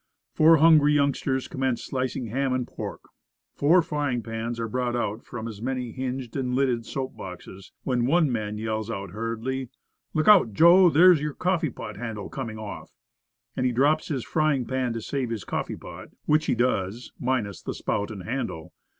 [0.33, 3.01] Four hungry youngsters com mence slicing ham and pork,
[3.55, 8.07] four frying pans are brought out from as many hinged and lidded soap boxes when
[8.07, 9.69] one man yells out hurriedly,
[10.15, 12.89] "Look out, Joe, there's your coffee pot handle coming off."
[13.55, 17.61] And he drops his frying pan to save his coffee pot, which he does, minus
[17.61, 18.73] the spout and handle.